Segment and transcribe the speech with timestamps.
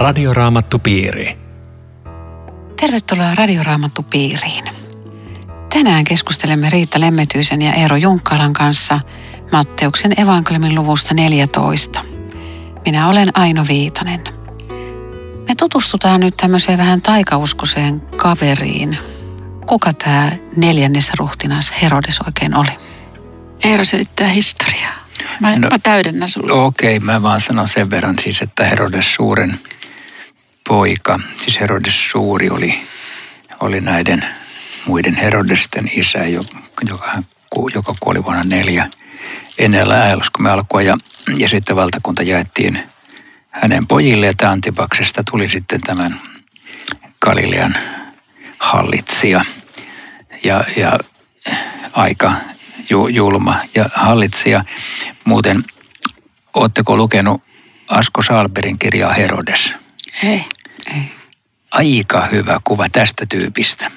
[0.00, 1.38] Radioraamattupiiri.
[2.80, 4.64] Tervetuloa Radioraamattupiiriin.
[5.72, 9.00] Tänään keskustelemme Riitta Lemmetyisen ja Eero Junkkalan kanssa
[9.52, 12.04] Matteuksen evankeliumin luvusta 14.
[12.84, 14.24] Minä olen Aino Viitanen.
[15.48, 18.98] Me tutustutaan nyt tämmöiseen vähän taikauskoseen kaveriin.
[19.66, 22.72] Kuka tämä neljännes ruhtinas Herodes oikein oli?
[23.64, 24.94] Eero selittää historiaa.
[25.40, 26.52] Mä, no, mä täydennän sulle.
[26.52, 29.58] Okei, okay, mä vaan sanon sen verran siis, että Herodes suuren
[30.70, 32.86] poika, siis Herodes suuri oli,
[33.60, 34.24] oli näiden
[34.86, 37.22] muiden Herodesten isä, joka,
[37.74, 38.88] joka kuoli vuonna neljä
[39.58, 39.86] ennen
[40.38, 40.82] me alkua.
[40.82, 40.96] Ja,
[41.36, 42.82] ja sitten valtakunta jaettiin
[43.50, 46.20] hänen pojille ja Antipaksesta tuli sitten tämän
[47.20, 47.74] Galilean
[48.58, 49.44] hallitsija.
[50.44, 50.98] Ja, ja
[51.92, 52.32] aika
[53.10, 54.64] julma ja hallitsija.
[55.24, 55.64] Muuten,
[56.54, 57.42] ootteko lukenut
[57.88, 59.72] Asko Salberin kirjaa Herodes?
[60.24, 60.44] Ei.
[61.70, 63.90] Aika hyvä kuva tästä tyypistä.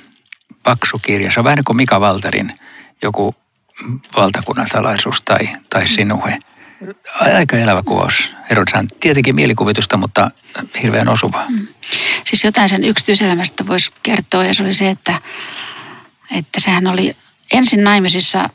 [0.63, 1.31] Paksu kirja.
[1.31, 2.53] Se on vähän niin kuin Mika Valtarin
[3.01, 3.35] joku
[4.17, 6.39] valtakunnan salaisuus tai, tai sinuhe.
[7.37, 8.29] Aika elävä kuvaus.
[8.49, 10.31] Herodes on tietenkin mielikuvitusta, mutta
[10.83, 11.45] hirveän osuva.
[11.49, 11.67] Mm.
[12.29, 15.21] Siis jotain sen yksityiselämästä voisi kertoa ja se oli se, että,
[16.31, 17.15] että sehän oli
[17.51, 18.49] ensin naimisissa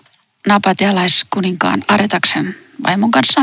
[0.47, 2.56] napatialaiskuninkaan Aretaksen
[2.87, 3.41] vaimon kanssa.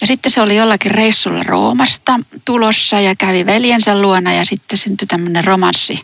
[0.00, 5.06] Ja sitten se oli jollakin reissulla Roomasta tulossa ja kävi veljensä luona ja sitten syntyi
[5.06, 5.98] tämmöinen romanssi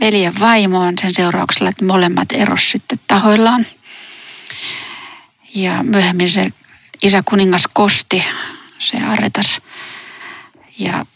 [0.00, 3.66] veljen vaimoon sen seurauksella, että molemmat eros sitten tahoillaan.
[5.54, 6.52] Ja myöhemmin se
[7.02, 8.24] isä kuningas kosti,
[8.78, 9.60] se Aretas.
[10.78, 11.06] Ja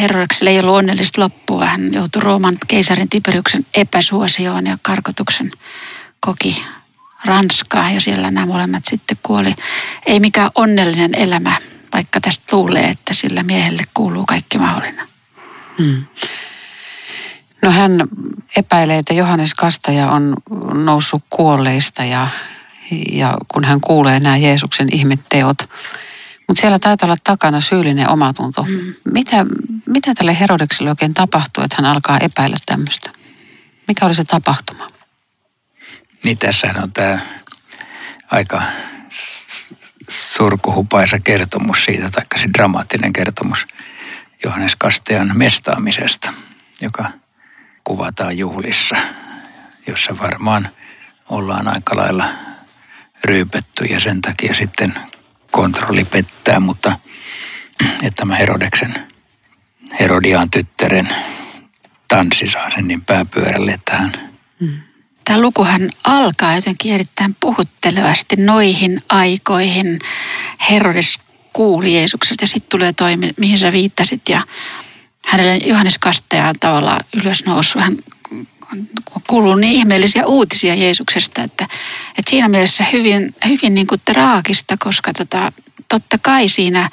[0.00, 1.64] Herodekselle ei ollut onnellista loppua.
[1.64, 5.50] Hän joutui Rooman keisarin Tiberiuksen epäsuosioon ja karkotuksen
[6.20, 6.64] koki
[7.24, 9.54] Ranskaa ja siellä nämä molemmat sitten kuoli.
[10.06, 11.56] Ei mikään onnellinen elämä,
[11.92, 15.08] vaikka tästä luulee, että sillä miehelle kuuluu kaikki mahdollinen.
[15.78, 16.04] Hmm.
[17.62, 17.92] No hän
[18.56, 20.34] epäilee, että Johannes Kastaja on
[20.84, 22.28] noussut kuolleista ja,
[23.12, 25.58] ja kun hän kuulee nämä Jeesuksen ihmetteot.
[26.48, 28.62] Mutta siellä taitaa olla takana syyllinen omatunto.
[28.62, 28.94] Hmm.
[29.12, 29.46] Mitä,
[29.86, 33.10] mitä tälle Herodekselle oikein tapahtuu, että hän alkaa epäillä tämmöistä?
[33.88, 34.86] Mikä oli se tapahtuma?
[36.24, 37.18] Niin tässä on tämä
[38.30, 38.62] aika
[40.08, 43.66] surkuhupaisa kertomus siitä, tai se dramaattinen kertomus
[44.44, 46.32] Johannes Kastean mestaamisesta,
[46.80, 47.04] joka
[47.84, 48.96] kuvataan juhlissa,
[49.86, 50.68] jossa varmaan
[51.30, 52.28] ollaan aika lailla
[53.24, 54.94] ryypetty ja sen takia sitten
[55.50, 56.98] kontrolli pettää, mutta
[58.02, 59.06] että tämä Herodeksen,
[60.00, 61.08] Herodiaan tyttären
[62.08, 64.12] tanssi saa sen niin pääpyörälle, että hän
[64.60, 64.93] mm
[65.24, 69.98] tämä lukuhan alkaa jotenkin erittäin puhuttelevasti noihin aikoihin.
[70.70, 71.18] Herodes
[71.52, 74.42] kuuli Jeesuksesta ja sitten tulee toi, mihin sä viittasit ja
[75.26, 77.82] hänelle Johannes Kastaja tavallaan ylösnoussut.
[77.82, 77.98] Hän
[79.28, 81.64] kuuluu niin ihmeellisiä uutisia Jeesuksesta, että,
[82.18, 85.52] että siinä mielessä hyvin, hyvin niin kuin traagista, koska tota,
[85.88, 86.90] totta kai siinä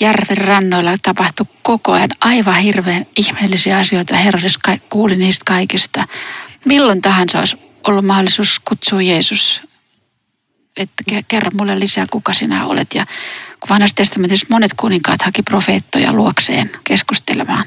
[0.00, 4.16] järven rannoilla tapahtui koko ajan aivan hirveän ihmeellisiä asioita.
[4.16, 4.58] Herodes
[4.90, 6.04] kuuli niistä kaikista
[6.64, 9.62] milloin tahansa olisi ollut mahdollisuus kutsua Jeesus,
[10.76, 12.94] että kerro mulle lisää, kuka sinä olet.
[12.94, 13.06] Ja
[13.60, 17.64] kun vanhassa testamentissa monet kuninkaat haki profeettoja luokseen keskustelemaan,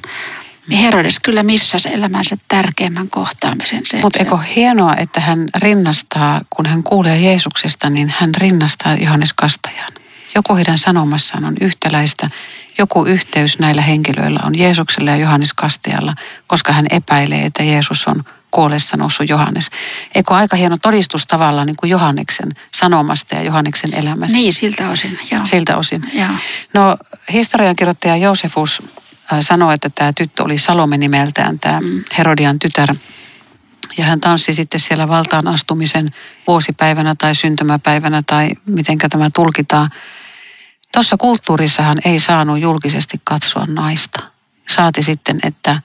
[0.68, 3.84] niin Herodes kyllä missasi elämänsä tärkeimmän kohtaamisen.
[4.02, 9.92] Mutta eikö hienoa, että hän rinnastaa, kun hän kuulee Jeesuksesta, niin hän rinnastaa Johannes Kastajan.
[10.36, 12.30] Joku heidän sanomassaan on yhtäläistä.
[12.78, 16.16] Joku yhteys näillä henkilöillä on Jeesuksella ja Johannes Kastajalla,
[16.48, 19.70] koska hän epäilee, että Jeesus on kuolleesta noussut Johannes.
[20.16, 24.38] Eikö aika hieno todistus tavallaan niin kuin Johanneksen sanomasta ja Johanneksen elämästä?
[24.38, 25.20] Niin, siltä osin.
[25.32, 25.40] Joo.
[25.44, 26.04] Siltä osin.
[26.14, 26.30] Joo.
[26.74, 26.98] No
[27.34, 28.82] historiankirjoittaja Joosefus
[29.34, 32.04] äh, sanoi, että tämä tyttö oli Salome nimeltään, tämä mm.
[32.18, 32.96] Herodian tytär.
[33.98, 36.14] Ja hän tanssi sitten siellä valtaan astumisen
[36.48, 39.90] vuosipäivänä tai syntymäpäivänä tai mitenkä tämä tulkitaan.
[40.94, 44.24] Tuossa kulttuurissahan ei saanut julkisesti katsoa naista.
[44.70, 45.82] Saati sitten, että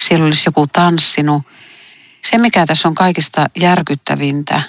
[0.00, 1.42] siellä olisi joku tanssinut
[2.24, 4.62] se, mikä tässä on kaikista järkyttävintä,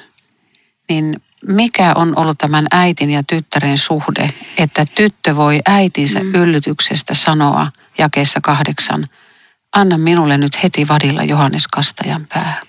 [0.89, 6.35] niin mikä on ollut tämän äitin ja tyttären suhde, että tyttö voi äitinsä mm.
[6.35, 9.07] yllytyksestä sanoa jakeessa kahdeksan,
[9.73, 12.61] anna minulle nyt heti vadilla Johannes Kastajan pää.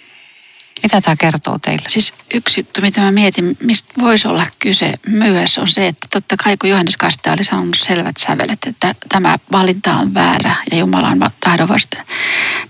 [0.82, 1.84] Mitä tämä kertoo teille?
[1.88, 6.36] Siis yksi juttu, mitä mä mietin, mistä voisi olla kyse myös, on se, että totta
[6.36, 11.08] kai kun Johannes Kastaja oli sanonut selvät sävelet, että tämä valinta on väärä ja Jumala
[11.08, 12.04] on tahdon vasten,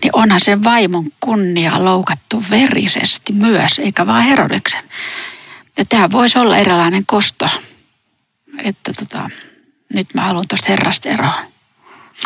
[0.03, 4.83] niin onhan sen vaimon kunnia loukattu verisesti myös, eikä vaan Herodeksen.
[5.79, 7.49] Ja tämä voisi olla eräänlainen kosto,
[8.65, 9.31] että tota,
[9.95, 11.50] nyt mä haluan tuosta herrasta eroon.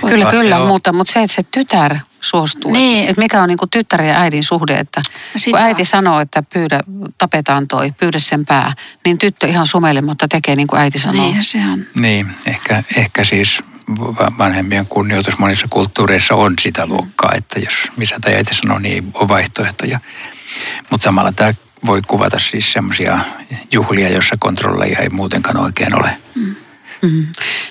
[0.01, 0.67] Kyllä, Va- kyllä, joo.
[0.67, 2.73] mutta, mutta se, että se tytär suostuu.
[2.73, 3.09] Niin.
[3.09, 5.03] Että, mikä on niin kuin tyttären ja äidin suhde, että
[5.37, 6.81] Sitä- kun äiti sanoo, että pyydä,
[7.19, 8.73] tapetaan toi, pyydä sen pää,
[9.05, 11.25] niin tyttö ihan sumeilematta tekee niin kuin äiti sanoo.
[11.33, 11.87] Niin se on.
[11.95, 13.63] Niin, ehkä, ehkä siis
[13.99, 18.95] va- vanhempien kunnioitus monissa kulttuureissa on sitä luokkaa, että jos missä tai äiti sanoo, niin
[18.95, 20.01] ei ole vaihtoehtoja.
[20.91, 21.55] Mutta samalla tämä
[21.87, 23.19] voi kuvata siis semmoisia
[23.73, 26.17] juhlia, jossa kontrolleja ei muutenkaan oikein ole.
[27.05, 27.27] Mm.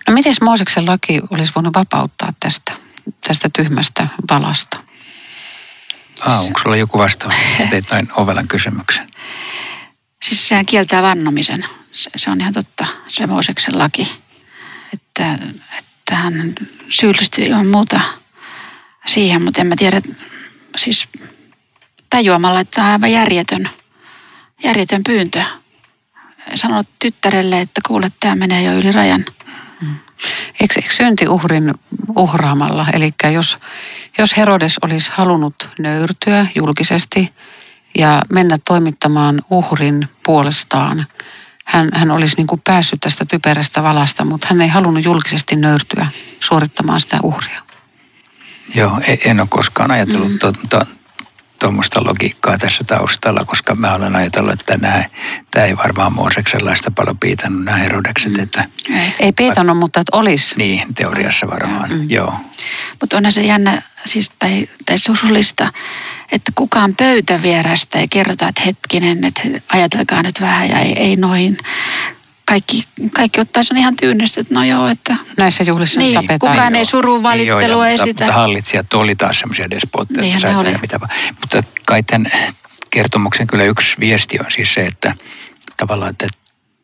[0.08, 2.74] No miten Mooseksen laki olisi voinut vapauttaa tästä,
[3.28, 4.80] tästä tyhmästä valasta?
[6.22, 7.36] Ah, onko sulla joku vastaus?
[7.70, 9.08] Teit noin ovelan kysymyksen.
[10.24, 11.66] Siis sehän kieltää vannomisen.
[11.92, 14.16] Se, se on ihan totta, se Mooseksen laki.
[14.94, 15.40] Että,
[15.78, 16.54] että hän
[16.90, 18.00] syyllistyy ilman muuta
[19.06, 20.02] siihen, mutta en mä tiedä,
[20.78, 21.08] siis
[22.10, 23.70] tajuamalla, että tämä on aivan järjetön,
[24.64, 25.44] järjetön pyyntö.
[26.56, 29.26] Sanot tyttärelle, että kuule, tämä menee jo yli rajan.
[30.62, 31.74] Eikö, eikö synti uhrin
[32.16, 32.88] uhraamalla?
[32.94, 33.58] Eli jos,
[34.18, 37.34] jos Herodes olisi halunnut nöyrtyä julkisesti
[37.98, 41.06] ja mennä toimittamaan uhrin puolestaan,
[41.66, 46.08] hän, hän olisi niin kuin päässyt tästä typerästä valasta, mutta hän ei halunnut julkisesti nöyrtyä
[46.40, 47.62] suorittamaan sitä uhria.
[48.76, 50.40] Joo, e- en ole koskaan ajatellut mm.
[50.40, 50.86] tuommoista to,
[51.64, 55.04] tuommoista logiikkaa tässä taustalla, koska mä olen ajatellut, että nämä,
[55.52, 59.14] tämä ei varmaan Mooseksenlaista paljon piitannut nämä Herodekset, että Ei.
[59.20, 60.56] Ei piitannut, mutta että olisi.
[60.58, 62.10] niin, teoriassa varmaan, mm.
[62.10, 62.34] joo.
[63.02, 65.74] Mutta onhan se jännä, siis, tai, tai surullista,
[66.32, 71.58] että kukaan pöytävierästä ei kerrota, että hetkinen, että ajatelkaa nyt vähän ja ei, ei noin.
[72.46, 72.84] Kaikki,
[73.16, 76.40] kaikki ottaa sen ihan tyynnestä, että no joo, että Näissä juhlissa Niin, tapetaan.
[76.40, 76.86] kukaan ei joo.
[76.86, 78.26] surun valittelua Niin joo, ja esitä.
[78.26, 80.78] mutta Hallitsijat oli taas semmoisia despootteja, Niinhän että oli.
[80.82, 81.10] mitä vaan.
[81.42, 82.32] Mutta kai tämän
[82.90, 85.16] kertomuksen kyllä yksi viesti on siis se, että
[85.78, 86.28] tavallaan, että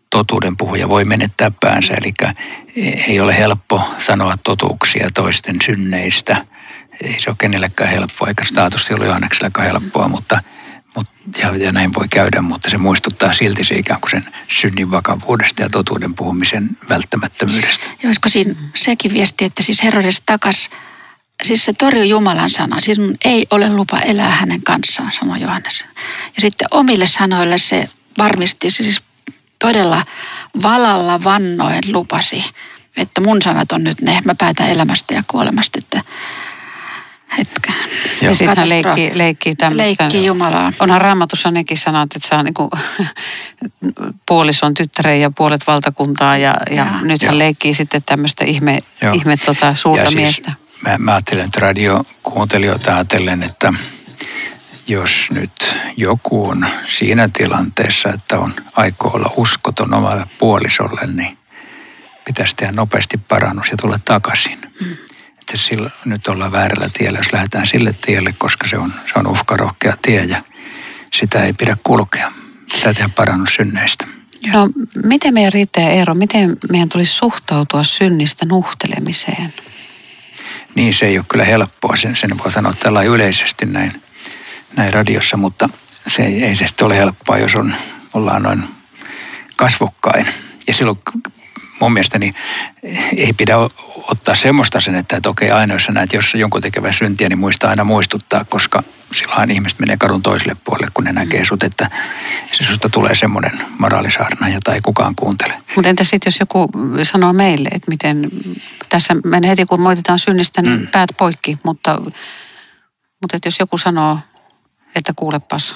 [0.10, 1.94] totuuden puhuja voi menettää päänsä.
[1.94, 2.14] Eli
[3.08, 6.46] ei ole helppo sanoa totuuksia toisten synneistä.
[7.04, 10.40] Ei se ole kenellekään helppoa, eikä se taatusti ole Johanneksellakaan helppoa, mutta
[11.42, 15.62] ja, ja, näin voi käydä, mutta se muistuttaa silti se ikään kuin sen synnin vakavuudesta
[15.62, 17.86] ja totuuden puhumisen välttämättömyydestä.
[18.04, 20.69] Ja olisiko siinä sekin viesti, että siis Herodes takas,
[21.44, 22.80] siis se torjui Jumalan sana.
[22.80, 25.86] Sinun ei ole lupa elää hänen kanssaan, sanoi Johannes.
[26.36, 29.02] Ja sitten omille sanoille se varmisti, siis
[29.60, 30.06] todella
[30.63, 32.44] valalla vannoen lupasi,
[32.98, 36.02] että mun sanat on nyt ne, mä päätän elämästä ja kuolemasta, että
[37.38, 37.74] hetkä.
[38.22, 40.04] Ja sitten hän leikkii, leikkii tämmöistä.
[40.04, 40.74] Leikkii Jumalaa.
[40.80, 42.70] Onhan raamatussa nekin sanat, että saa niinku
[44.28, 49.14] puolison tyttären ja puolet valtakuntaa ja, ja nyt hän leikkii sitten tämmöistä ihme, Joo.
[49.14, 50.54] ihme tota, suurta Ja siis miestä.
[50.84, 53.74] Mä, mä ajattelen nyt radiokuuntelijoita ajatellen, että
[54.88, 61.38] jos nyt joku on siinä tilanteessa, että on aikoo olla uskoton omalle puolisolle, niin
[62.26, 64.60] pitäisi tehdä nopeasti parannus ja tulla takaisin.
[64.81, 64.98] Mm.
[65.50, 69.28] Että silloin nyt ollaan väärällä tiellä, jos lähdetään sille tielle, koska se on, se on
[69.28, 70.42] uhkarohkea tie ja
[71.13, 72.31] sitä ei pidä kulkea.
[72.75, 74.07] Pitää tehdä parannus synneistä.
[74.54, 74.69] No
[75.04, 79.54] miten meidän riittää Eero, miten meidän tulisi suhtautua synnistä nuhtelemiseen?
[80.75, 84.02] Niin se ei ole kyllä helppoa, sen, sen voi sanoa tällä yleisesti näin,
[84.75, 85.69] näin radiossa, mutta
[86.07, 87.74] se ei, ei se ole helppoa, jos on,
[88.14, 88.64] ollaan noin
[89.56, 90.28] kasvokkain.
[90.68, 91.00] Ja silloin
[91.80, 92.33] mun mielestäni
[93.18, 93.57] ei pidä
[94.07, 97.40] ottaa semmoista sen, että, että okei aina jos sä näet jos jonkun tekevän syntiä, niin
[97.40, 98.83] muista aina muistuttaa, koska
[99.14, 101.90] silloin ihmiset menee kadun toiselle puolelle, kun ne näkee sut, että
[102.52, 105.54] se susta tulee semmoinen moraalisaarna, jota ei kukaan kuuntele.
[105.76, 106.69] Mutta entä sitten, jos joku
[107.04, 108.31] sanoo meille, että miten
[108.90, 110.88] tässä menee heti kun moititaan synnistä, niin mm.
[110.88, 112.02] päät poikki, mutta,
[113.21, 114.19] mutta että jos joku sanoo,
[114.95, 115.76] että kuulepas,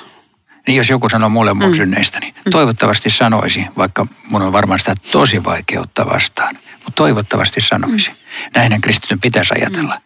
[0.68, 1.76] Niin jos joku sanoo mulle mun mm.
[1.76, 7.62] synneistäni, niin toivottavasti sanoisi, vaikka mun on varmaan sitä tosi vaikea ottaa vastaan, mutta toivottavasti
[7.62, 8.10] sanoisi.
[8.10, 8.16] Mm.
[8.56, 9.96] Näinhän kristityn pitäisi ajatella.
[9.96, 10.02] Mm.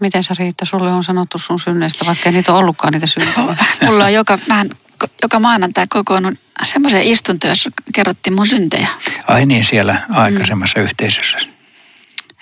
[0.00, 3.56] miten sä Riitta, sulle on sanottu sun synneistä, vaikka ei niitä ole ollutkaan niitä syntejä.
[3.86, 4.64] Mulla on joka, mä
[5.22, 8.88] joka maanantai kokoonnut semmoiseen istuntoon, jossa kerrottiin mun syntejä.
[9.28, 10.84] Ai niin, siellä aikaisemmassa mm.
[10.84, 11.38] yhteisössä.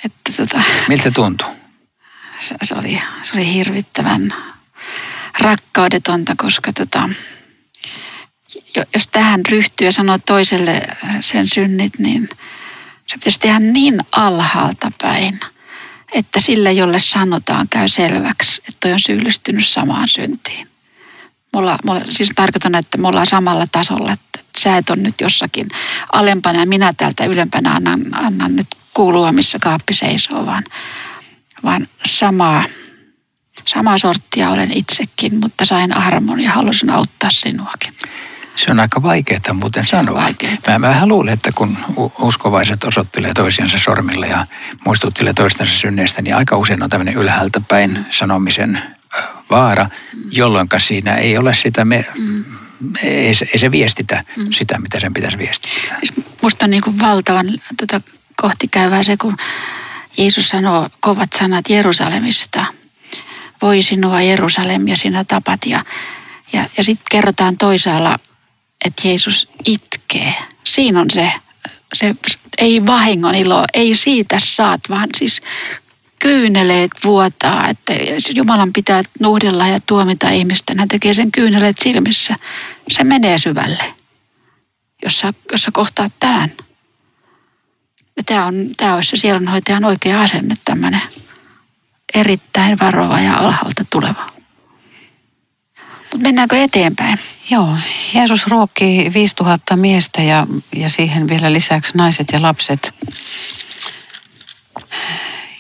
[0.05, 1.49] Että tota, Miltä tuntuu?
[2.39, 4.35] se, se, oli, se oli hirvittävän
[5.41, 7.09] rakkaudetonta, koska tota,
[8.77, 10.83] jo- jos tähän ryhtyy ja sanoo toiselle
[11.21, 12.29] sen synnit, niin
[13.07, 15.41] se pitäisi tehdä niin alhaalta päin,
[16.13, 20.69] että sille, jolle sanotaan, käy selväksi, että toi on syyllistynyt samaan syntiin.
[21.55, 25.69] Mulla, mulla, siis tarkoitan, että me ollaan samalla tasolla, että sä et ole nyt jossakin
[26.13, 30.65] alempana ja minä täältä ylempänä annan, annan nyt kuulua, missä kaappi seisoo, vaan,
[31.65, 32.65] vaan samaa,
[33.69, 37.93] samaa sorttia olen itsekin, mutta sain armon ja halusin auttaa sinuakin.
[38.55, 40.23] Se on aika vaikeaa muuten sanoa.
[40.23, 40.79] vaikeeta.
[40.79, 41.77] Mä, vähän luulen, että kun
[42.21, 44.47] uskovaiset osoittelee toisiansa sormilla ja
[44.85, 48.83] muistuttelee toistensa synneistä, niin aika usein on tämmöinen ylhäältä päin sanomisen
[49.51, 49.87] vaara,
[50.31, 52.07] jolloin siinä ei ole sitä, me,
[53.03, 55.99] ei, se, ei se viestitä sitä, mitä sen pitäisi viestittää.
[55.99, 57.47] Siis Musta on niin kuin valtavan
[57.81, 58.01] tota,
[58.37, 59.37] kohtikäyvää se, kun
[60.19, 62.65] Jeesus sanoo kovat sanat Jerusalemista.
[63.63, 65.67] Voi sinua Jerusalem ja sinä tapat.
[65.67, 65.85] Ja,
[66.53, 68.19] ja, ja sitten kerrotaan toisaalla,
[68.85, 70.35] että Jeesus itkee.
[70.65, 71.33] Siinä on se,
[71.95, 72.15] se
[72.59, 75.43] ei vahingon ilo, ei siitä saat, vaan siis
[76.19, 77.69] kyyneleet vuotaa.
[77.69, 77.93] Että
[78.35, 80.75] Jumalan pitää nuhdella ja tuomita ihmistä.
[80.79, 82.37] Hän tekee sen kyyneleet silmissä.
[82.91, 83.99] Se menee syvälle
[85.03, 86.53] jos sä, jos sä kohtaat tämän.
[88.17, 91.03] Ja tämä on, tämä olisi se sielunhoitajan oikea asenne, tämmöinen
[92.15, 94.33] erittäin varova ja alhaalta tuleva.
[96.01, 97.19] Mutta mennäänkö eteenpäin?
[97.51, 97.69] Joo,
[98.15, 100.47] Jeesus ruokkii 5000 miestä ja,
[100.77, 102.95] ja siihen vielä lisäksi naiset ja lapset.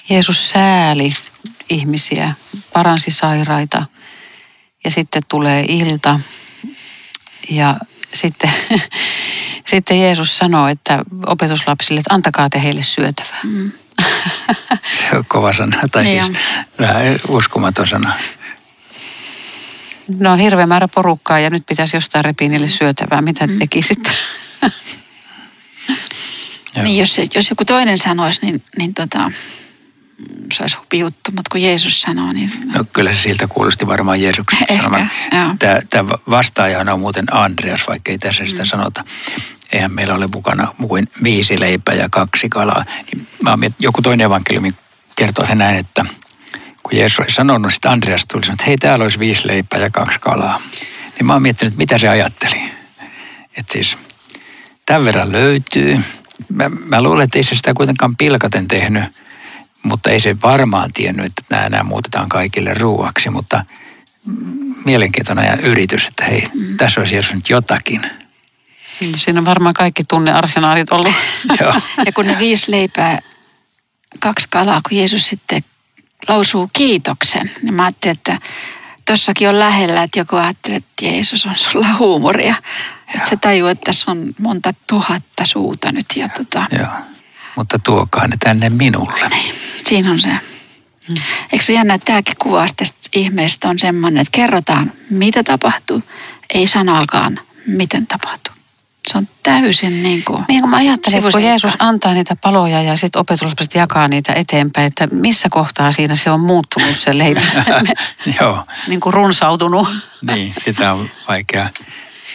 [0.08, 1.12] Jeesus sääli
[1.70, 2.34] ihmisiä,
[2.72, 3.86] paransi sairaita
[4.84, 6.20] ja sitten tulee ilta
[7.50, 7.76] ja
[8.14, 8.50] sitten,
[9.70, 13.40] sitten Jeesus sanoo, että opetuslapsille, että antakaa te heille syötävää.
[13.44, 13.72] Mm.
[14.94, 16.86] Se on kova sana, tai Niin siis on.
[16.86, 18.12] vähän uskomaton sana.
[20.18, 23.22] No on hirveä määrä porukkaa ja nyt pitäisi jostain repiä niille syötävää.
[23.22, 24.10] Mitä te tekisitte?
[26.76, 26.84] Joo.
[26.84, 29.30] Niin jos, se- jos joku toinen sanoisi, niin, niin tota,
[30.54, 34.22] se olisi hupi juttu, mutta kun Jeesus sanoo, niin No kyllä se siltä kuulosti varmaan
[34.22, 35.10] Jeesuksen Ehkä, sanoman.
[35.32, 35.54] joo.
[35.58, 38.50] Tämä, tämä vastaaja on muuten Andreas, vaikka ei tässä Mm.
[38.50, 39.04] sitä sanota.
[39.72, 42.84] Eihän meillä ole mukana kuin viisi leipää ja kaksi kalaa.
[43.12, 44.70] Niin mä oon miet- joku toinen evankeliumi
[45.16, 46.04] kertoo sen näin, että
[46.82, 49.90] kun Jeesus oli sanonut, että Andreas tuli sanoa, että hei täällä olisi viisi leipää ja
[49.90, 50.60] kaksi kalaa.
[51.14, 52.60] Niin mä oon miettinyt, että mitä se ajatteli.
[53.56, 53.98] Että siis
[54.86, 56.00] tämän verran löytyy.
[56.52, 59.04] Mä, mä luulen, että ei se sitä kuitenkaan pilkaten tehnyt,
[59.82, 63.30] mutta ei se varmaan tiennyt, että nämä, nämä muutetaan kaikille ruuaksi.
[63.30, 63.64] Mutta
[64.84, 66.76] mielenkiintoinen ja yritys, että hei, mm.
[66.76, 68.00] tässä olisi Jeesus nyt jotakin.
[69.16, 71.12] Siinä on varmaan kaikki tunnearsenaalit ollut.
[71.60, 71.74] Joo.
[72.06, 73.18] Ja kun ne viisi leipää,
[74.20, 75.64] kaksi kalaa, kun Jeesus sitten
[76.28, 78.38] lausuu kiitoksen, niin mä ajattelin, että
[79.04, 82.54] tossakin on lähellä, että joku ajattelee, että Jeesus on sulla huumoria.
[83.14, 86.86] Että se tajuu, että tässä on monta tuhatta suuta nyt ja tota, Joo.
[87.56, 89.30] Mutta tuokaa ne tänne minulle.
[89.82, 90.30] siinä on se.
[91.52, 96.02] Eikö se jännä, että tämäkin kuvaus tästä ihmeestä on semmoinen, että kerrotaan, mitä tapahtuu,
[96.54, 98.54] ei sanaakaan, miten tapahtuu.
[99.08, 100.44] Se on täysin niin kuin...
[100.48, 101.42] Niin kuin mä ajattelin, että kun.
[101.42, 106.30] Jeesus antaa niitä paloja ja sitten opetuslapset jakaa niitä eteenpäin, että missä kohtaa siinä se
[106.30, 107.40] on muuttunut se leipä,
[108.40, 109.88] Joo, niin kuin runsautunut.
[110.22, 111.68] niin, sitä on vaikea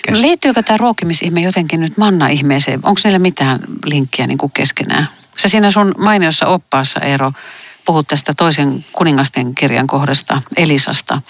[0.05, 0.21] käsittää.
[0.21, 2.79] liittyykö tämä ruokkimisihme jotenkin nyt manna-ihmeeseen?
[2.83, 5.07] Onko niillä mitään linkkiä niin kuin keskenään?
[5.37, 7.33] Sä siinä sun mainiossa oppaassa, Eero,
[7.85, 11.21] puhut tästä toisen kuningasten kirjan kohdasta, Elisasta.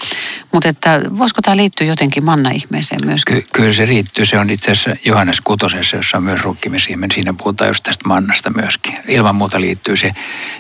[0.54, 3.26] Mutta että voisiko tämä liittyä jotenkin manna-ihmeeseen myös?
[3.26, 4.26] Ky- kyllä se riittyy.
[4.26, 7.12] Se on itse asiassa Johannes Kutosessa, jossa on myös rukkimisiimen.
[7.12, 8.98] Siinä puhutaan just tästä mannasta myöskin.
[9.08, 10.14] Ilman muuta liittyy se,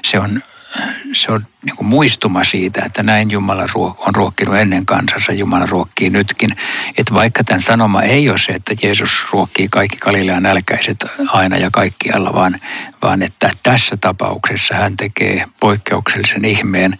[0.05, 0.41] se on,
[1.13, 6.09] se on niin kuin muistuma siitä, että näin Jumala on ruokkinut ennen kansansa, Jumala ruokkii
[6.09, 6.55] nytkin.
[6.97, 11.69] Että vaikka tämän sanoma ei ole se, että Jeesus ruokkii kaikki Galilean nälkäiset aina ja
[11.71, 12.59] kaikkialla, vaan,
[13.01, 16.99] vaan että tässä tapauksessa hän tekee poikkeuksellisen ihmeen,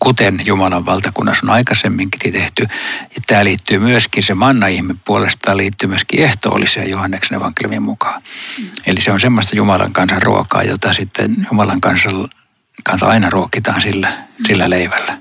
[0.00, 2.62] kuten Jumalan valtakunnassa on aikaisemminkin tehty.
[3.00, 8.22] Ja tämä liittyy myöskin, se manna-ihme puolestaan liittyy myöskin ehtoolliseen Johanneksen evankeliumin mukaan.
[8.86, 12.28] Eli se on semmoista Jumalan kansan ruokaa, jota sitten Jumalan kansan,
[12.84, 14.12] kanssa aina ruokitaan sillä,
[14.46, 15.18] sillä leivällä.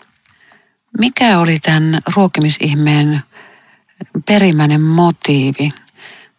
[0.98, 3.22] Mikä oli tämän ruokimisihmeen
[4.26, 5.68] perimmäinen motiivi?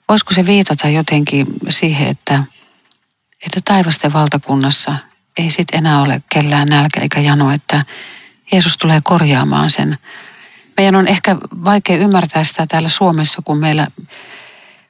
[0.09, 2.43] Voisiko se viitata jotenkin siihen, että,
[3.45, 4.95] että taivasten valtakunnassa
[5.37, 7.83] ei sit enää ole kellään nälkä eikä jano, että
[8.51, 9.97] Jeesus tulee korjaamaan sen.
[10.79, 13.87] Meidän on ehkä vaikea ymmärtää sitä täällä Suomessa, kun meillä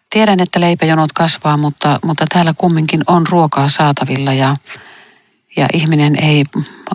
[0.10, 4.56] tiedän, että leipäjonot kasvaa, mutta, mutta täällä kumminkin on ruokaa saatavilla ja,
[5.58, 6.46] ja ihminen ei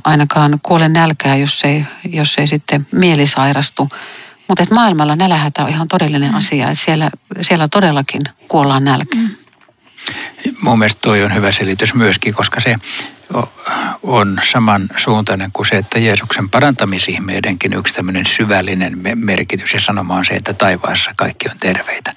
[0.05, 3.89] ainakaan kuole nälkää, jos ei, jos ei sitten mieli sairastu.
[4.49, 6.37] Mutta maailmalla nälähätä on ihan todellinen mm.
[6.37, 7.11] asia, että siellä,
[7.41, 9.24] siellä todellakin kuollaan nälkään.
[10.61, 12.77] Mun mielestä toi on hyvä selitys myöskin, koska se
[14.03, 20.35] on samansuuntainen kuin se, että Jeesuksen parantamisihmeidenkin yksi tämmöinen syvällinen merkitys ja sanoma on se,
[20.35, 22.13] että taivaassa kaikki on terveitä.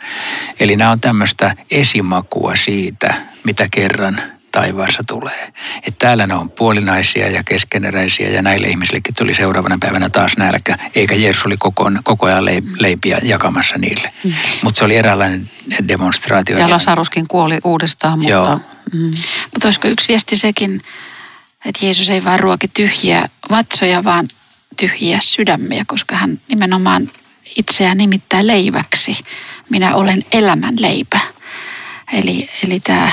[0.59, 3.13] Eli nämä on tämmöistä esimakua siitä,
[3.43, 4.21] mitä kerran
[4.61, 5.53] taivaassa tulee.
[5.77, 10.77] Että täällä ne on puolinaisia ja keskeneräisiä ja näille ihmisillekin tuli seuraavana päivänä taas nälkä,
[10.95, 12.45] eikä Jeesus oli koko, koko ajan
[12.79, 14.13] leipiä jakamassa niille.
[14.23, 14.33] Mm.
[14.63, 15.49] Mutta se oli eräänlainen
[15.87, 16.57] demonstraatio.
[16.57, 18.31] Ja Lasaruskin kuoli uudestaan, mutta...
[18.31, 18.59] Joo.
[18.93, 19.11] Mm.
[19.53, 20.81] Mutta olisiko yksi viesti sekin,
[21.65, 24.27] että Jeesus ei vaan ruoki tyhjiä vatsoja, vaan
[24.77, 27.11] tyhjiä sydämiä, koska hän nimenomaan
[27.55, 29.17] itseään nimittää leiväksi.
[29.69, 31.19] Minä olen elämän leipä.
[32.13, 33.11] Eli, eli tämä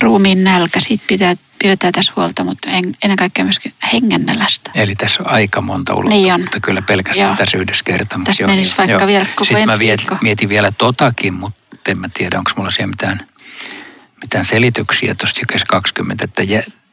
[0.00, 4.70] ruumiin nälkä, siitä pitää, pidetään tässä huolta, mutta en, ennen kaikkea myöskin hengennälästä.
[4.74, 7.36] Eli tässä on aika monta ulottuvuutta niin kyllä pelkästään Joo.
[7.36, 8.42] tässä yhdessä kertomuksessa.
[8.42, 9.06] Tässä menisi vaikka Joo.
[9.06, 12.90] vielä koko Sitten mä viet, mietin vielä totakin, mutta en mä tiedä, onko mulla siellä
[12.90, 13.26] mitään,
[14.22, 16.42] mitään selityksiä tuosta 20, että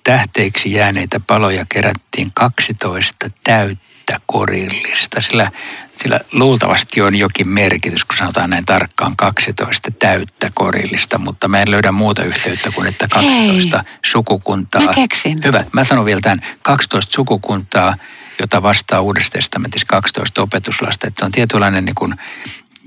[0.04, 3.95] tähteiksi jääneitä paloja kerättiin 12 täyttä
[4.26, 5.22] korillista.
[5.22, 5.52] Sillä,
[5.98, 11.72] sillä luultavasti on jokin merkitys, kun sanotaan näin tarkkaan 12 täyttä korillista, mutta mä en
[11.72, 14.82] löydä muuta yhteyttä kuin, että 12 Hei, sukukuntaa.
[14.82, 15.38] Mä keksin.
[15.46, 15.64] Hyvä.
[15.72, 17.96] Mä sanon vielä tämän 12 sukukuntaa,
[18.40, 21.08] jota vastaa Uudessa testamentissa 12 opetuslasta.
[21.08, 22.16] Että se on tietynlainen niin kuin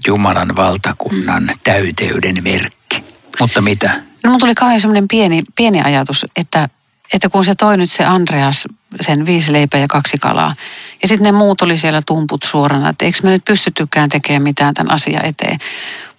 [0.06, 1.58] Jumalan valtakunnan mm.
[1.64, 3.04] täyteyden merkki.
[3.40, 3.90] Mutta mitä?
[4.24, 6.68] No mun tuli kauhean semmoinen pieni, pieni ajatus, että
[7.12, 8.64] että kun se toi nyt se Andreas
[9.00, 10.54] sen viisi leipää ja kaksi kalaa.
[11.02, 14.74] Ja sitten ne muut oli siellä tumput suorana, että eikö me nyt pystytykään tekemään mitään
[14.74, 15.58] tämän asian eteen.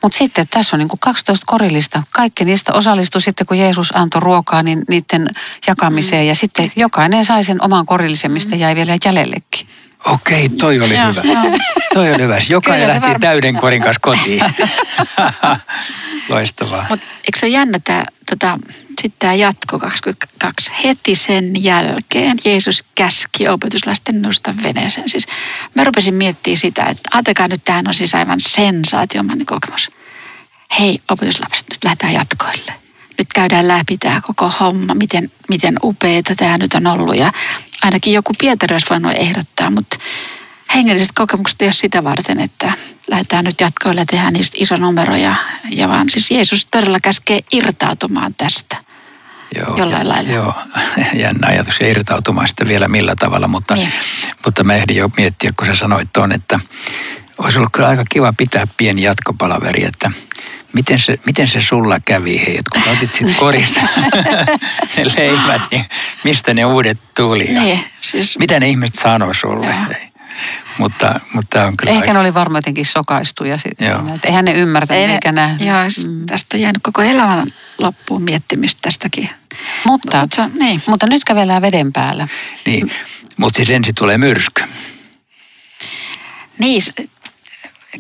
[0.04, 2.04] Mutta sitten tässä on niin kuin 12 korillista.
[2.12, 5.30] Kaikki niistä osallistui sitten, kun Jeesus antoi ruokaa, niin niiden
[5.68, 6.28] jakamiseen.
[6.28, 9.68] Ja sitten jokainen sai sen oman korillisen, mistä jäi vielä jäljellekin.
[10.06, 11.22] Okei, toi oli hyvä.
[11.94, 12.38] toi oli hyvä.
[12.50, 14.44] Jokainen lähti täyden korin kanssa kotiin.
[16.30, 16.86] Loistavaa.
[16.90, 20.72] Mutta eikö se jännä tämä, tota, sitten tämä jatko 22.
[20.84, 25.10] Heti sen jälkeen Jeesus käski opetuslasten nousta veneeseen.
[25.10, 25.28] Siis
[25.76, 29.92] mä rupesin miettimään sitä, että ajatelkaa nyt, tämähän on siis aivan sensaatiomainen kokemus.
[30.80, 32.74] Hei opetuslapset, nyt lähdetään jatkoille.
[33.18, 37.16] Nyt käydään läpi tämä koko homma, miten, miten upeita tämä nyt on ollut.
[37.16, 37.32] Ja
[37.84, 39.98] ainakin joku Pietari olisi voinut ehdottaa, mutta
[40.76, 42.74] hengelliset kokemukset ei ole sitä varten, että
[43.08, 45.16] lähdetään nyt jatkoille ja tehdään niistä iso numero.
[45.16, 45.36] Ja,
[45.70, 48.78] ja vaan siis Jeesus todella käskee irtautumaan tästä
[49.56, 50.32] joo, jollain ja, lailla.
[50.32, 50.54] Joo,
[51.24, 53.92] jännä ajatus ja irtautumaan sitten vielä millä tavalla, mutta, niin.
[54.46, 56.60] mutta mä ehdin jo miettiä, kun sä sanoit tuon, että
[57.38, 60.12] olisi ollut kyllä aika kiva pitää pieni jatkopalaveri, että
[60.74, 63.80] miten se, miten se sulla kävi, hei, että kun otit sitten korista
[64.98, 65.86] ne leivät, niin
[66.24, 67.44] mistä ne uudet tuli?
[67.44, 68.40] Niin, siis...
[68.40, 69.76] Mitä ne ihmiset sanoo sulle?
[70.78, 72.14] Mutta, mutta on kyllä Ehkä aika...
[72.14, 74.20] ne oli varmaan jotenkin sokaistuja sitten.
[74.24, 76.26] Eihän ne ymmärtä Ei eikä ne, Joo, siis mm.
[76.26, 77.48] tästä on jäänyt koko elämän
[77.78, 79.30] loppuun miettimistä tästäkin.
[79.86, 80.82] Mutta, mutta, niin.
[80.88, 82.28] mutta nyt kävellään veden päällä.
[82.66, 82.92] Niin,
[83.38, 84.64] mutta siis ensin tulee myrsky.
[86.60, 86.82] Niin,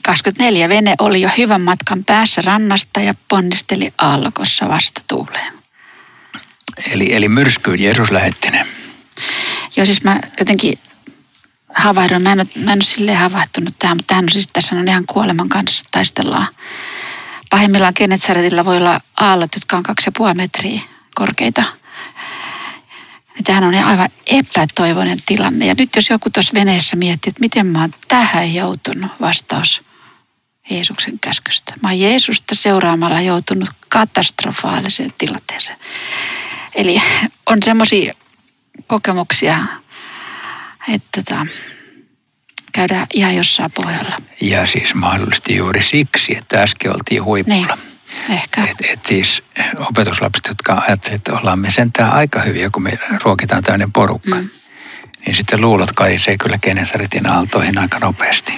[0.03, 5.53] 24 vene oli jo hyvän matkan päässä rannasta ja ponnisteli aallokossa vastatuuleen.
[6.91, 8.65] Eli, eli myrskyyn Jeesus lähetti ne.
[9.75, 10.79] Joo, siis mä jotenkin
[11.75, 12.23] havahdun.
[12.23, 14.87] Mä en, ole, mä en ole silleen havahtunut tähän, mutta tähän on siis tässä on
[14.87, 16.47] ihan kuoleman kanssa taistellaan.
[17.49, 20.81] Pahimmillaan Genetsaretilla voi olla aallot, jotka on kaksi ja puoli metriä
[21.15, 21.63] korkeita.
[23.43, 25.65] Tämähän on aivan epätoivoinen tilanne.
[25.65, 29.81] Ja nyt jos joku tuossa veneessä miettii, että miten mä oon tähän joutunut, vastaus
[30.69, 31.73] Jeesuksen käskystä.
[31.83, 35.77] Mä oon Jeesusta seuraamalla joutunut katastrofaaliseen tilanteeseen.
[36.75, 37.01] Eli
[37.45, 38.13] on semmoisia
[38.87, 39.57] kokemuksia,
[40.93, 41.45] että tota,
[42.73, 44.15] käydään ihan jossain pohjalla.
[44.41, 47.75] Ja siis mahdollisesti juuri siksi, että äsken oltiin huipulla.
[47.75, 47.88] Niin,
[48.29, 48.63] ehkä.
[48.63, 49.43] Et, et siis
[49.77, 54.35] opetuslapset, jotka ajattelevat, että ollaan me sentään aika hyviä, kun me ruokitaan tämmöinen porukka.
[54.35, 54.49] Mm.
[55.25, 58.53] Niin sitten luulot karisee kyllä Genesaretin aaltoihin aika nopeasti.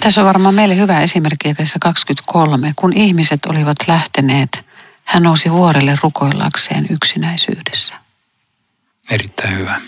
[0.00, 2.72] Tässä on varmaan meille hyvä esimerkki jakessa 23.
[2.76, 4.64] Kun ihmiset olivat lähteneet,
[5.04, 7.94] hän nousi vuorelle rukoillakseen yksinäisyydessä.
[9.10, 9.80] Erittäin hyvä.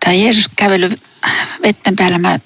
[0.00, 0.90] Tämä Jeesus kävely
[1.62, 2.38] vetten päällä, mä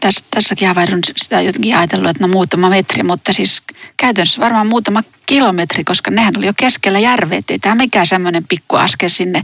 [0.00, 3.62] tässä, tässäkin havaidun sitä jotenkin ajatellut, että no muutama metri, mutta siis
[3.96, 8.76] käytännössä varmaan muutama kilometri, koska nehän oli jo keskellä järveä, ei tämä mikään semmoinen pikku
[8.76, 9.42] askel sinne.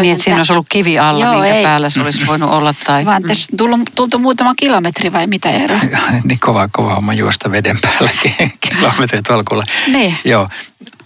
[0.00, 1.64] Niin, että siinä olisi ollut kivi alla, Joo, minkä ei.
[1.64, 2.74] päällä se olisi voinut olla.
[2.86, 3.04] Tai...
[3.04, 5.76] Vaan tässä tullut, tultu muutama kilometri vai mitä ero?
[6.24, 8.10] niin kova, kova homma juosta veden päällä
[8.60, 9.64] kilometrit tolkulla.
[9.86, 10.18] Niin.
[10.24, 10.48] Joo,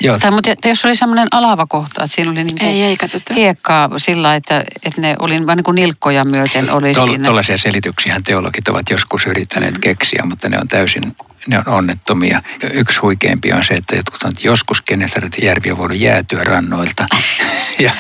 [0.02, 0.18] Joo.
[0.18, 2.96] Tai, mutta jos oli semmoinen alava kohta, että siinä oli niin ei, ei,
[3.34, 7.24] hiekkaa sillä, että, että ne oli vain niin kuin nilkkoja myöten oli Tol, siinä.
[7.24, 9.80] Tuollaisia selityksiä teologit ovat joskus yrittäneet mm.
[9.80, 12.42] keksiä, mutta ne on täysin ne on onnettomia.
[12.72, 17.06] Yksi huikeampi on se, että jotkut on, että joskus Genesaretin järvi on voinut jäätyä rannoilta.
[17.78, 17.92] ja,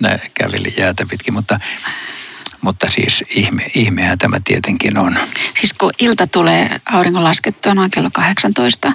[0.00, 1.60] nämä käveli jäätä pitkin, mutta,
[2.60, 5.16] mutta siis ihme, ihmehän tämä tietenkin on.
[5.60, 8.92] Siis kun ilta tulee auringon laskettua noin kello 18,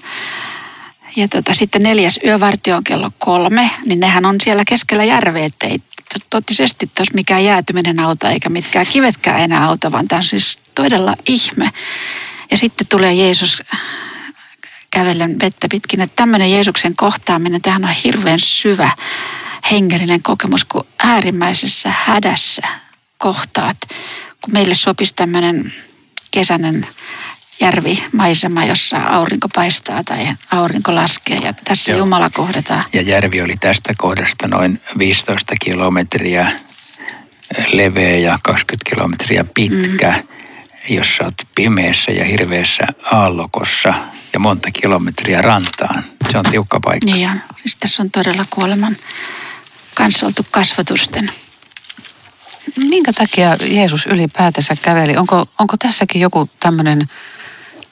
[1.16, 5.68] ja tota, sitten neljäs yövartio on kello kolme, niin nehän on siellä keskellä järveä, että
[5.68, 5.80] ei
[6.30, 11.16] totisesti tuossa mikään jäätyminen auta eikä mitkään kivetkään enää auta, vaan tämä on siis todella
[11.28, 11.70] ihme.
[12.52, 13.64] Ja sitten tulee Jeesus
[14.92, 18.92] kävellen vettä pitkin, että tämmöinen Jeesuksen kohtaaminen, tähän on hirveän syvä
[19.72, 22.62] hengellinen kokemus, kun äärimmäisessä hädässä
[23.18, 23.78] kohtaat,
[24.42, 25.74] kun meille sopisi tämmöinen
[26.32, 26.88] kesäinen
[27.62, 32.00] järvimaisema, jossa aurinko paistaa tai aurinko laskee ja tässä Joo.
[32.00, 32.84] Jumala kohdataan.
[32.94, 36.52] Ja järvi oli tästä kohdasta noin 15 kilometriä
[37.72, 40.14] leveä ja 20 kilometriä pitkä.
[40.18, 40.96] Mm.
[40.96, 43.94] Jos sä oot pimeässä ja hirveässä aallokossa
[44.34, 47.06] ja monta kilometriä rantaan, se on tiukka paikka.
[47.06, 48.98] Niin ja siis tässä on todella kuoleman
[49.96, 51.32] kanssa oltu kasvatusten.
[52.78, 55.18] Minkä takia Jeesus ylipäätänsä käveli?
[55.18, 57.10] Onko, onko tässäkin joku tämmöinen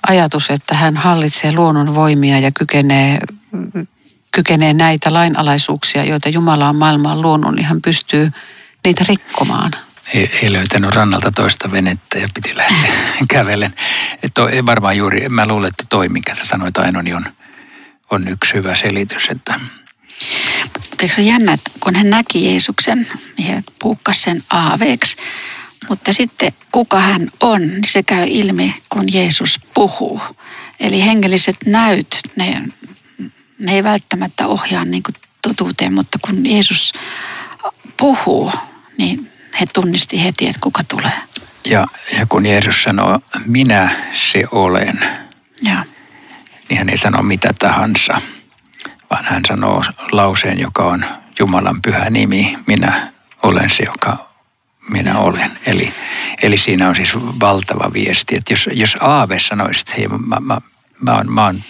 [0.07, 3.19] ajatus, että hän hallitsee luonnon voimia ja kykenee,
[4.31, 8.31] kykenee näitä lainalaisuuksia, joita Jumala on maailmaan luonut, niin hän pystyy
[8.85, 9.71] niitä rikkomaan.
[10.13, 12.91] Ei, ei löytänyt rannalta toista venettä ja piti lähteä
[13.33, 13.73] kävellen.
[14.23, 17.25] Että varmaan juuri, mä luulen, että toi, minkä sä sanoit Aino, niin on,
[18.11, 19.29] on yksi hyvä selitys.
[19.29, 19.59] Että...
[20.63, 25.17] Mutta eikö se ole jännä, että kun hän näki Jeesuksen, niin hän puukkasi sen aaveeksi,
[25.89, 30.21] mutta sitten kuka hän on, niin se käy ilmi, kun Jeesus puhuu.
[30.79, 32.61] Eli hengelliset näyt, ne,
[33.59, 36.93] ne ei välttämättä ohjaa niin kuin totuuteen, mutta kun Jeesus
[37.97, 38.51] puhuu,
[38.97, 41.21] niin he tunnisti heti, että kuka tulee.
[41.69, 41.87] Ja,
[42.19, 44.99] ja kun Jeesus sanoo, minä se olen,
[45.61, 45.85] ja.
[46.69, 48.21] niin hän ei sano mitä tahansa,
[49.09, 51.05] vaan hän sanoo lauseen, joka on
[51.39, 53.11] Jumalan pyhä nimi, minä
[53.43, 54.26] olen se, joka
[54.89, 55.52] minä olen.
[55.65, 55.93] Eli,
[56.41, 60.62] eli siinä on siis valtava viesti, että jos, jos Aave sanoisi, että hei, mä, mä,
[61.02, 61.63] mä, oon, mä, oon,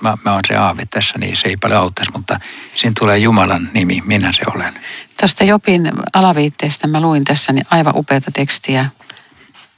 [0.00, 2.40] mä, mä oon se Aave tässä, niin se ei paljon auttaisi, mutta
[2.74, 4.74] siinä tulee Jumalan nimi, minä se olen.
[5.20, 8.90] Tuosta Jopin alaviitteestä mä luin tässä niin aivan upeata tekstiä.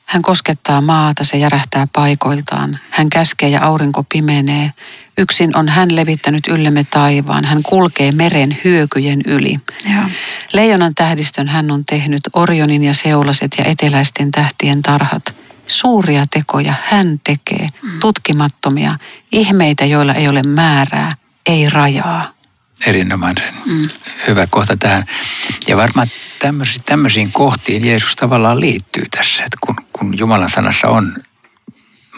[0.07, 2.79] Hän koskettaa maata, se järähtää paikoiltaan.
[2.91, 4.73] Hän käskee ja aurinko pimenee.
[5.19, 7.45] Yksin on hän levittänyt yllemme taivaan.
[7.45, 9.61] Hän kulkee meren hyökyjen yli.
[9.95, 10.11] Ja.
[10.53, 15.35] Leijonan tähdistön hän on tehnyt Orionin ja Seulaset ja eteläisten tähtien tarhat.
[15.67, 18.01] Suuria tekoja hän tekee, mm.
[18.01, 18.99] tutkimattomia,
[19.33, 21.13] ihmeitä, joilla ei ole määrää,
[21.47, 22.33] ei rajaa.
[22.87, 23.89] Erinomainen mm.
[24.29, 25.05] hyvä kohta tähän.
[25.69, 31.17] Ja varmaan tämmöisiin, tämmöisiin kohtiin Jeesus tavallaan liittyy tässä, että kun, kun Jumalan sanassa on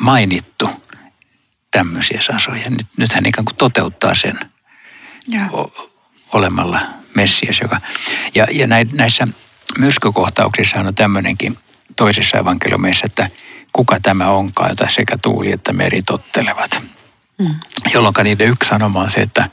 [0.01, 0.71] mainittu–
[1.71, 2.71] tämmöisiä sasoja.
[2.71, 4.39] Nyt, nyt hän ikään kuin toteuttaa sen
[5.53, 5.91] o,
[6.33, 6.81] olemalla
[7.15, 7.61] Messias.
[7.61, 7.81] Joka,
[8.35, 9.29] ja ja näissä
[9.79, 11.59] myrskykohtauksissa on tämmöinenkin
[11.97, 13.29] toisessa evankeliumissa, että
[13.73, 16.83] kuka tämä onkaan, jota sekä tuuli että meri tottelevat.
[17.39, 17.55] Mm.
[17.95, 19.49] Jolloin niiden yksi sanoma on se, että,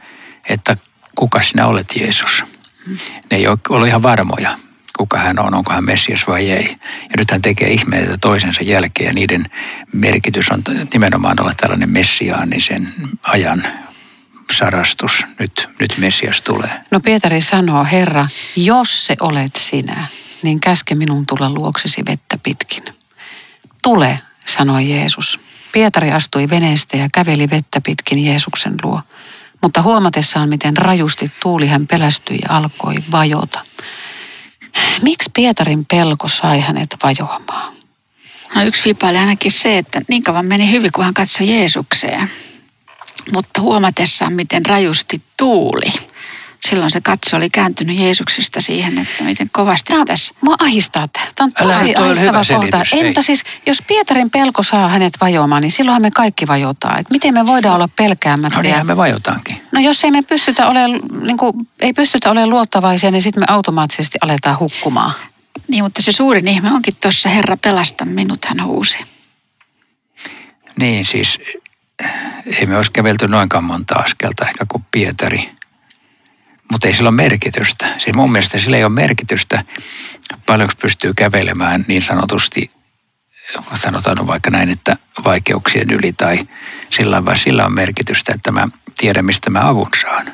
[0.50, 0.78] että
[1.16, 2.44] kuka sinä olet Jeesus.
[2.86, 2.98] Mm.
[3.32, 4.50] Ne ei ole ihan varmoja
[4.98, 6.76] kuka hän on, onko hän Messias vai ei.
[7.04, 9.46] Ja nyt hän tekee ihmeitä toisensa jälkeen ja niiden
[9.94, 10.62] merkitys on
[10.94, 12.90] nimenomaan olla tällainen messiaanisen
[13.24, 13.64] ajan
[14.54, 15.26] sarastus.
[15.40, 16.82] Nyt, nyt Messias tulee.
[16.92, 20.08] No Pietari sanoo, Herra, jos se olet sinä,
[20.44, 22.84] niin käske minun tulla luoksesi vettä pitkin.
[23.84, 25.40] Tule, sanoi Jeesus.
[25.72, 29.02] Pietari astui veneestä ja käveli vettä pitkin Jeesuksen luo.
[29.62, 33.60] Mutta huomatessaan, miten rajusti tuuli hän pelästyi ja alkoi vajota.
[35.02, 37.74] Miksi Pietarin pelko sai hänet vajoamaan?
[38.56, 42.32] No yksi vipa oli ainakin se, että niin kauan meni hyvin, kun hän katsoi Jeesukseen.
[43.34, 45.94] Mutta huomatessaan, miten rajusti tuuli,
[46.70, 50.34] silloin se katse oli kääntynyt Jeesuksesta siihen, että miten kovasti Tämä, tässä.
[50.42, 51.26] mua ahistaa tämä.
[51.36, 52.44] Tämä on Älä, tosi on ahistava hyvä kohta.
[52.44, 53.24] selitys, Ei, ei.
[53.24, 57.00] siis, jos Pietarin pelko saa hänet vajoamaan, niin silloinhan me kaikki vajotaan.
[57.00, 58.56] Et miten me voidaan olla pelkäämättä?
[58.58, 59.62] No ja- niinhän me vajotaankin.
[59.72, 63.54] No jos ei me pystytä olemaan, niin kuin, ei pystytä olemaan luottavaisia, niin sitten me
[63.54, 65.14] automaattisesti aletaan hukkumaan.
[65.68, 68.98] Niin, mutta se suurin ihme onkin tuossa, Herra pelasta minut, hän huusi.
[70.80, 71.40] Niin siis
[72.60, 75.50] ei me olisi kävelty noinkaan monta askelta ehkä kuin Pietari.
[76.72, 77.86] Mutta ei sillä ole merkitystä.
[77.98, 79.64] Siis mun mielestä sillä ei ole merkitystä,
[80.46, 82.72] paljonko pystyy kävelemään niin sanotusti,
[83.74, 86.40] sanotaan vaikka näin, että vaikeuksien yli tai
[86.90, 90.32] sillä, vaan sillä on merkitystä, että mä tiedän, mistä mä avun saan.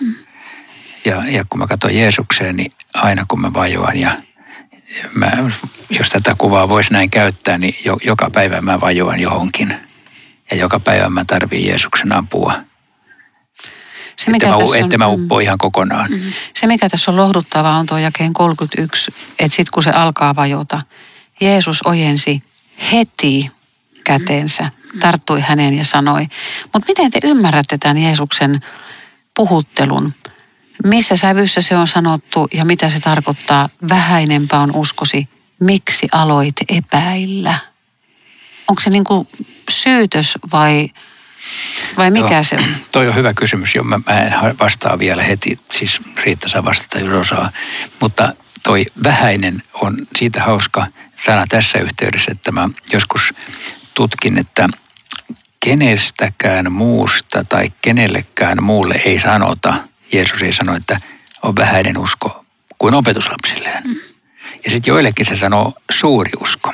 [1.05, 4.11] Ja, ja kun mä katson Jeesukseen, niin aina kun mä vajoan ja
[5.13, 5.31] mä,
[5.89, 9.75] jos tätä kuvaa voisi näin käyttää, niin jo, joka päivä mä vajoan johonkin.
[10.51, 12.53] Ja joka päivä mä tarvitsen Jeesuksen apua.
[14.25, 16.11] Se, Että mä, tässä että mä mm, uppo ihan kokonaan.
[16.11, 16.33] Mm.
[16.53, 20.81] se, mikä tässä on lohduttavaa, on tuo jakeen 31, että sitten kun se alkaa vajota,
[21.41, 22.43] Jeesus ojensi
[22.91, 23.51] heti
[24.03, 26.27] käteensä, tarttui häneen ja sanoi.
[26.73, 28.61] Mutta miten te ymmärrätte tämän Jeesuksen
[29.35, 30.13] puhuttelun?
[30.83, 33.69] Missä sävyssä se on sanottu ja mitä se tarkoittaa?
[33.89, 35.29] Vähäinenpä on uskosi.
[35.59, 37.57] Miksi aloit epäillä?
[38.67, 39.27] Onko se niin kuin
[39.69, 40.89] syytös vai,
[41.97, 42.43] vai mikä Joo.
[42.43, 42.63] se on?
[42.91, 46.99] Toi on hyvä kysymys, jo mä, mä en vastaa vielä heti, siis Riitta saa vastata,
[46.99, 47.51] jos osaa.
[47.99, 50.87] Mutta toi vähäinen on siitä hauska
[51.25, 53.33] sana tässä yhteydessä, että mä joskus
[53.93, 54.69] tutkin, että
[55.59, 59.73] kenestäkään muusta tai kenellekään muulle ei sanota,
[60.11, 60.99] Jeesus ei sano, että
[61.41, 62.45] on vähäinen usko
[62.77, 63.83] kuin opetuslapsilleen.
[64.63, 66.73] Ja sitten joillekin se sanoo suuri usko.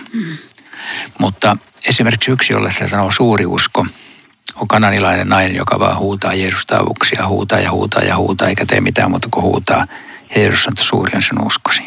[1.19, 3.85] Mutta esimerkiksi yksi, jolle se sanoo suuri usko,
[4.55, 8.65] on kananilainen nainen, joka vaan huutaa Jeesusta avuksi ja huutaa ja huutaa ja huutaa, eikä
[8.65, 9.87] tee mitään muuta kuin huutaa.
[10.35, 11.81] Ja Jeesus sanoo, että suuri on sinun uskosi.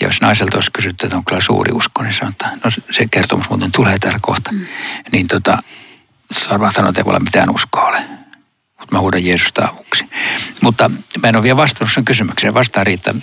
[0.00, 3.48] Ja jos naiselta olisi kysytty, että on kyllä suuri usko, niin sanotaan, no se kertomus
[3.48, 4.52] muuten tulee täällä kohta.
[4.52, 4.66] Mm.
[5.12, 5.58] Niin tota,
[6.50, 8.00] varmaan sanoo, että ei voi olla mitään uskoa ole.
[8.80, 10.04] Mutta mä huudan Jeesusta avuksi.
[10.60, 10.90] Mutta
[11.22, 12.54] mä en ole vielä vastannut sen kysymykseen.
[12.54, 13.14] Vastaa Riitta,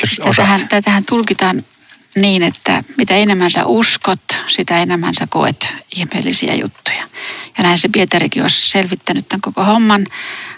[0.00, 0.34] jos osaat.
[0.36, 1.64] tätähän, tätähän tulkitaan
[2.14, 7.08] niin, että mitä enemmän sä uskot, sitä enemmän sä koet ihmeellisiä juttuja.
[7.58, 10.06] Ja näin se Pietarikin olisi selvittänyt tämän koko homman,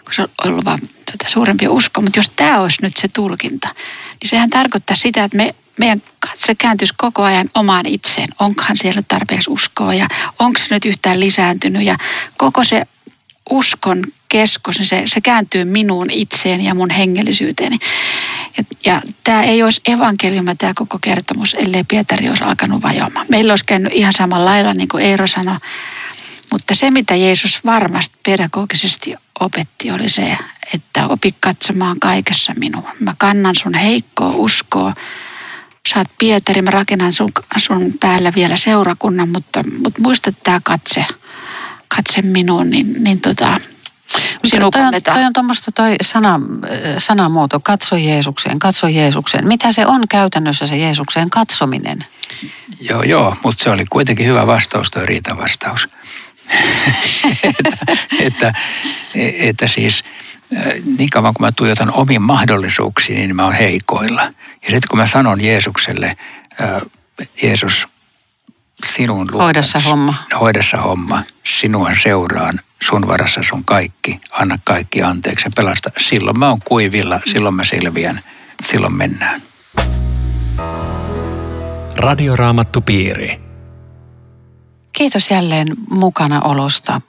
[0.04, 2.00] kun se on ollut vaan tuota suurempi usko.
[2.00, 3.68] Mutta jos tämä olisi nyt se tulkinta,
[4.22, 8.28] niin sehän tarkoittaa sitä, että me, meidän katse kääntyisi koko ajan omaan itseen.
[8.38, 11.82] Onkohan siellä tarpeeksi uskoa ja onko se nyt yhtään lisääntynyt.
[11.82, 11.98] Ja
[12.36, 12.86] koko se
[13.50, 17.78] uskon keskus, niin se, se kääntyy minuun itseen ja mun hengellisyyteeni.
[18.56, 23.26] Ja, ja tämä ei olisi evankeliumi, tämä koko kertomus, ellei Pietari olisi alkanut vajoamaan.
[23.30, 25.56] Meillä olisi käynyt ihan samalla lailla, niin kuin Eero sanoi.
[26.52, 30.38] Mutta se, mitä Jeesus varmasti pedagogisesti opetti, oli se,
[30.74, 32.92] että opi katsomaan kaikessa minua.
[33.00, 34.94] Mä kannan sun heikkoa uskoa.
[35.96, 41.06] Oot Pietari, mä rakennan sun, sun päällä vielä seurakunnan, mutta, mutta muista tämä katse,
[41.88, 43.60] katse minuun, niin, niin tota,
[44.44, 45.16] sinun toi on, kannetaan.
[45.16, 49.48] toi on tuommoista toi sana, äh, sanamuoto, katso Jeesukseen, katso Jeesukseen.
[49.48, 52.04] Mitä se on käytännössä se Jeesukseen katsominen?
[52.80, 55.88] Joo, joo, mutta se oli kuitenkin hyvä vastaus, tuo Riitan vastaus.
[57.42, 57.86] että,
[58.20, 58.52] että,
[59.14, 60.04] että siis
[60.56, 60.64] äh,
[60.98, 64.22] niin kauan kun mä tuijotan omiin mahdollisuuksiin, niin mä oon heikoilla.
[64.22, 66.16] Ja sitten kun mä sanon Jeesukselle,
[66.62, 66.82] äh,
[67.42, 67.88] Jeesus,
[68.84, 70.14] sinun luotan- Hoida se homma.
[70.40, 71.22] Hoida se homma.
[71.44, 75.90] Sinua seuraan, sun varassa sun kaikki, anna kaikki anteeksi ja pelasta.
[76.00, 78.20] Silloin mä oon kuivilla, silloin mä selviän,
[78.62, 79.42] silloin mennään.
[81.96, 83.40] Radioraamattupiiri.
[84.92, 87.00] Kiitos jälleen mukana olosta.